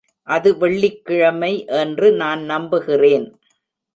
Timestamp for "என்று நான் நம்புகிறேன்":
1.65-3.27